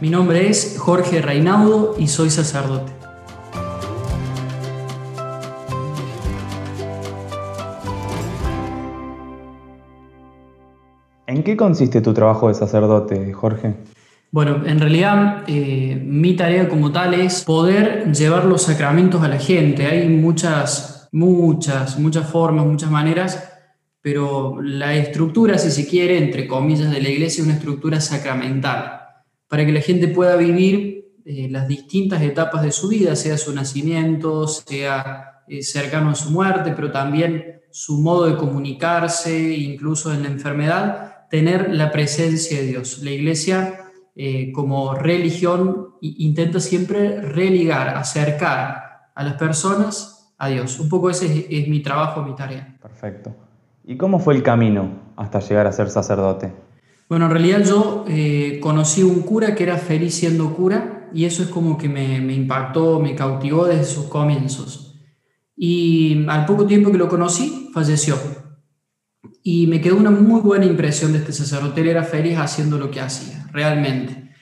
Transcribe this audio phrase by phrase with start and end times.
[0.00, 2.92] Mi nombre es Jorge Reinaudo y soy sacerdote.
[11.26, 13.74] ¿En qué consiste tu trabajo de sacerdote, Jorge?
[14.30, 19.38] Bueno, en realidad eh, mi tarea como tal es poder llevar los sacramentos a la
[19.38, 19.86] gente.
[19.86, 23.50] Hay muchas, muchas, muchas formas, muchas maneras,
[24.02, 29.05] pero la estructura, si se quiere, entre comillas, de la iglesia es una estructura sacramental,
[29.48, 33.54] para que la gente pueda vivir eh, las distintas etapas de su vida, sea su
[33.54, 40.22] nacimiento, sea eh, cercano a su muerte, pero también su modo de comunicarse, incluso en
[40.22, 43.02] la enfermedad, tener la presencia de Dios.
[43.02, 50.78] La iglesia eh, como religión intenta siempre religar, acercar a las personas a Dios.
[50.80, 52.78] Un poco ese es, mi trabajo, mi tarea.
[52.80, 53.34] Perfecto.
[53.84, 56.52] ¿Y cómo fue el camino hasta llegar a ser sacerdote?
[57.08, 61.42] Bueno, en realidad yo eh, conocí un cura que era feliz siendo cura y eso
[61.44, 64.94] es como que me, impactó, me cautivó desde sus comienzos.
[65.56, 68.16] Y al poco tiempo que lo conocí, falleció.
[69.42, 71.88] Y me quedó una muy buena impresión de este sacerdote.
[71.88, 74.32] Era feliz haciendo lo que hacía, realmente.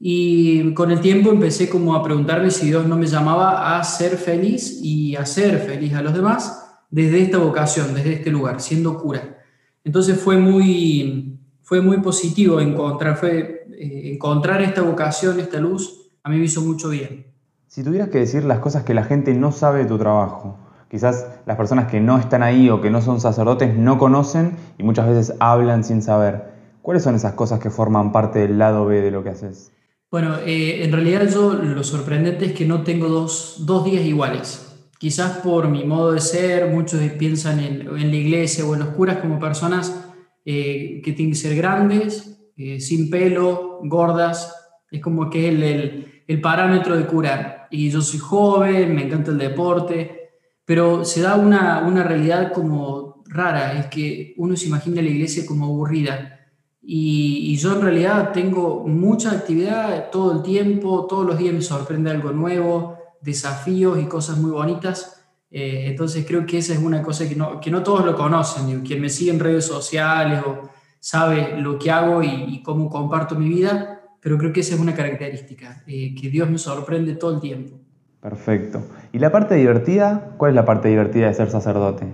[0.00, 4.16] Y con el tiempo empecé como a preguntarme si Dios no me llamaba a ser
[4.16, 8.98] feliz y a ser feliz a los demás desde esta vocación, desde este lugar, siendo
[8.98, 9.38] cura.
[9.84, 11.37] Entonces fue muy,
[11.68, 16.62] fue muy positivo encontrar, fue, eh, encontrar esta vocación, esta luz, a mí me hizo
[16.62, 17.26] mucho bien.
[17.66, 20.56] Si tuvieras que decir las cosas que la gente no sabe de tu trabajo,
[20.90, 24.82] quizás las personas que no están ahí o que no son sacerdotes no conocen y
[24.82, 26.54] muchas veces hablan sin saber.
[26.80, 29.70] ¿Cuáles son esas cosas que forman parte del lado B de lo que haces?
[30.10, 34.74] Bueno, eh, en realidad yo lo sorprendente es que no tengo dos, días iguales.
[34.98, 38.88] Quizás por mi modo de ser, muchos piensan en, en la iglesia o en los
[38.88, 40.07] curas como personas
[40.50, 44.56] eh, que tienen que ser grandes, eh, sin pelo, gordas.
[44.90, 47.68] Es como que es el, el, el parámetro de curar.
[47.70, 50.30] Y yo soy joven, me encanta el deporte,
[50.64, 55.44] pero se da una, una realidad como rara, es que uno se imagina la iglesia
[55.44, 56.40] como aburrida.
[56.80, 61.60] Y, y, yo en realidad tengo mucha actividad todo el tiempo, todos los días me
[61.60, 65.17] sorprende algo nuevo, desafíos y cosas muy bonitas.
[65.50, 68.82] Eh, entonces creo que esa es una cosa que no, que no todos lo conocen.
[68.82, 70.68] Quien me sigue en redes sociales o
[71.00, 74.80] sabe lo que hago y, y cómo comparto mi vida, pero creo que esa es
[74.80, 77.78] una característica, eh, que Dios me sorprende todo el tiempo.
[78.20, 78.84] Perfecto.
[79.12, 80.34] ¿Y la parte divertida?
[80.36, 82.06] ¿Cuál es la parte divertida de ser sacerdote?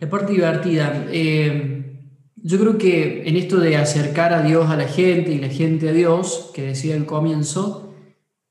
[0.00, 1.06] La parte divertida.
[1.10, 1.98] Eh,
[2.36, 5.88] yo creo que en esto de acercar a Dios a la gente y la gente
[5.88, 7.85] a Dios, que decía al comienzo,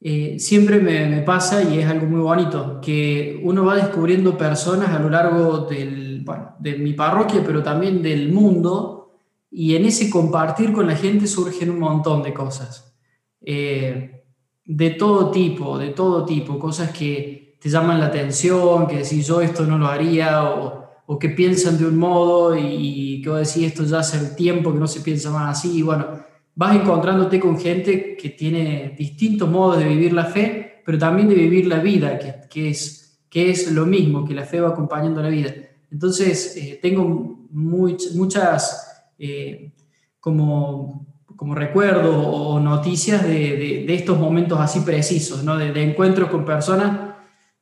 [0.02, 5.00] eh, siempre me, pasa y es algo muy bonito, que uno va descubriendo personas a
[5.00, 6.26] lo largo del,
[6.60, 9.20] de mi parroquia, pero también del mundo,
[9.50, 12.96] y en ese compartir con la gente surgen un montón de cosas.
[13.42, 14.24] Eh,
[14.66, 19.42] de todo tipo, de todo tipo, cosas que te llaman la atención, que decís yo
[19.42, 23.68] esto no lo haría, o, o que piensan de un modo y, que vos decís
[23.68, 26.08] esto ya hace tiempo que no se piensa más así, y bueno,
[26.56, 31.36] vas encontrándote con gente que tiene distintos modos de vivir la fe, pero también de
[31.36, 35.22] vivir la vida, que, que es, que es lo mismo, que la fe va acompañando
[35.22, 35.54] la vida.
[35.92, 39.74] Entonces, eh, tengo muchas eh,
[40.20, 41.06] como
[41.36, 45.58] como recuerdo o noticias de, de, estos momentos así precisos, ¿no?
[45.58, 47.16] de, encuentros con personas.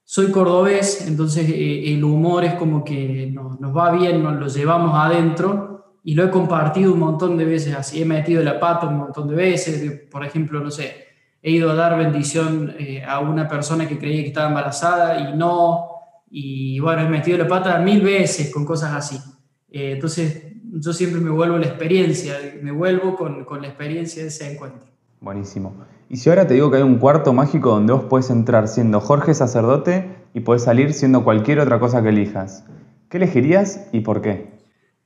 [0.03, 4.91] Soy cordobés, entonces eh, el humor es como que nos, va bien, nos lo llevamos
[4.95, 5.72] adentro
[6.03, 8.01] y lo he compartido un montón de veces así.
[8.01, 11.05] He metido la pata un montón de veces, por ejemplo, no sé,
[11.41, 15.35] he ido a dar bendición eh, a una persona que creía que estaba embarazada y
[15.35, 15.89] no,
[16.29, 19.17] y bueno, he metido la pata mil veces con cosas así.
[19.71, 24.29] Eh, entonces yo siempre me vuelvo la experiencia, me vuelvo con, con, la experiencia de
[24.29, 24.87] ese encuentro.
[25.21, 25.75] Buenísimo.
[26.09, 28.99] Y si ahora te digo que hay un cuarto mágico donde vos puedes entrar siendo
[28.99, 32.65] Jorge sacerdote y puedes salir siendo cualquier otra cosa que elijas,
[33.09, 34.52] ¿qué elegirías y por qué?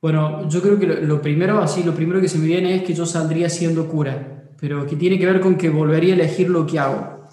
[0.01, 2.93] Bueno, yo creo que lo, primero, así, lo primero que se me viene es que
[2.93, 6.65] yo saldría siendo cura, pero que tiene que ver con que volvería a elegir lo
[6.67, 7.23] que hago.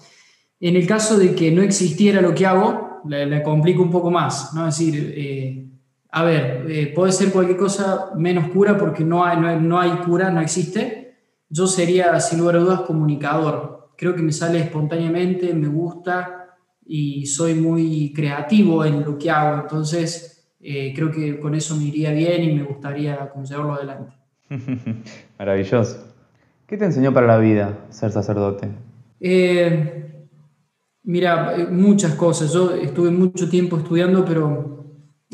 [0.59, 4.53] En el caso de que no existiera lo que hago, le, complico un poco más,
[4.53, 4.67] ¿no?
[4.67, 5.65] Es decir, eh,
[6.11, 10.31] a ver, eh, puede ser cualquier cosa menos cura porque no hay, no, hay, cura,
[10.31, 11.17] no existe.
[11.49, 13.91] Yo sería, sin lugar a dudas, comunicador.
[13.97, 19.61] Creo que me sale espontáneamente, me gusta y soy muy creativo en lo que hago.
[19.61, 20.34] Entonces,
[20.67, 24.15] eh, creo que con eso me iría bien y me gustaría llevarlo adelante.
[25.37, 26.11] Maravilloso.
[26.65, 28.69] ¿Qué te enseñó para la vida ser sacerdote?
[29.19, 30.25] Eh,
[31.03, 32.51] mira, muchas cosas.
[32.51, 34.85] Yo estuve mucho tiempo estudiando, pero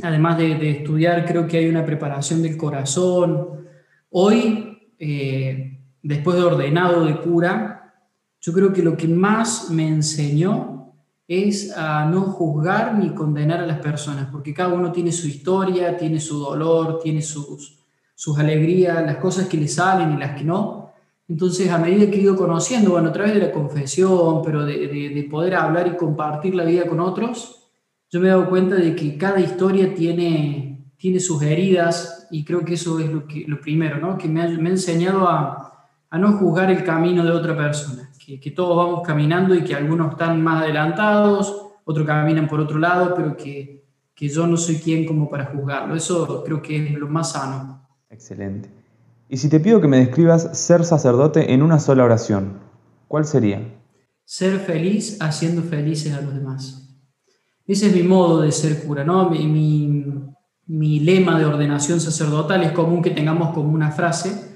[0.04, 3.68] además de, estudiar, creo que hay una preparación del corazón.
[4.10, 7.94] Hoy, eh, después de ordenado de cura,
[8.42, 10.81] yo creo que lo que más me enseñó
[11.32, 15.96] es a no juzgar ni condenar a las personas, porque cada uno tiene su historia,
[15.96, 17.80] tiene su dolor, tiene sus,
[18.14, 20.92] sus alegrías, las cosas que le salen y las que no.
[21.30, 24.90] Entonces, a medida que he ido conociendo, bueno, a través de la confesión, pero de,
[24.90, 27.70] de, poder hablar y compartir la vida con otros,
[28.10, 32.66] yo me he dado cuenta de que cada historia tiene, tiene sus heridas y creo
[32.66, 34.18] que eso es lo, que, lo primero, ¿no?
[34.18, 38.11] Que me ha, me ha enseñado a, a, no juzgar el camino de otra persona,
[38.26, 42.78] que, que, todos vamos caminando y que algunos están más adelantados, otros caminan por otro
[42.80, 45.96] lado, pero que, que yo no soy quien como para juzgarlo.
[45.96, 47.88] Eso creo que es lo más sano.
[48.10, 48.70] Excelente.
[49.30, 52.60] Y si te pido que me describas ser sacerdote en una sola oración,
[53.08, 53.62] ¿cuál sería?
[54.26, 56.82] Ser feliz haciendo felices a los demás.
[57.66, 59.30] Ese es mi modo de ser cura, ¿no?
[59.30, 59.48] Mi,
[60.68, 64.51] mi, lema de ordenación sacerdotal es común que tengamos como una frase.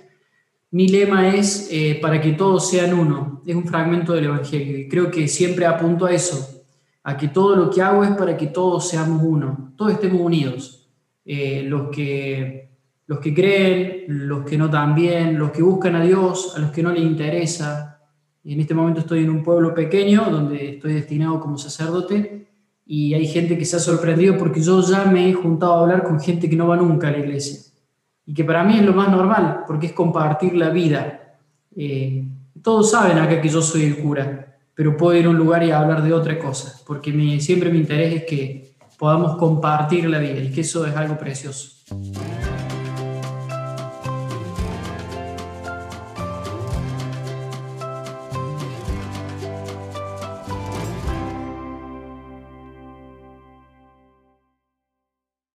[0.72, 3.42] Mi lema es eh, para que todos sean uno.
[3.46, 6.64] Es un fragmento del Evangelio y creo que siempre apunto a eso,
[7.04, 10.90] a que todo lo que hago es para que todos seamos uno, todos estemos unidos.
[11.24, 12.66] Eh, los que
[13.08, 16.82] los que creen, los que no también, los que buscan a Dios, a los que
[16.82, 18.02] no les interesa.
[18.44, 22.48] En este momento estoy en un pueblo pequeño donde estoy destinado como sacerdote
[22.86, 26.04] y hay gente que se ha sorprendido porque yo ya me he juntado a hablar
[26.04, 27.65] con gente que no va nunca a la iglesia
[28.26, 31.38] y que para mí es lo más normal porque es compartir la vida.
[31.76, 32.24] Eh,
[32.62, 35.72] todos saben acá que yo soy el cura, pero puedo ir a un lugar y
[35.72, 40.52] hablar de otra cosa porque siempre mi interés es que podamos compartir la vida y
[40.52, 41.76] que eso es algo precioso.